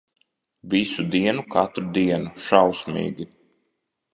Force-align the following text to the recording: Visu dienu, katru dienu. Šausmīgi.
Visu 0.73 1.03
dienu, 1.17 1.45
katru 1.55 1.85
dienu. 1.99 2.33
Šausmīgi. 2.47 3.29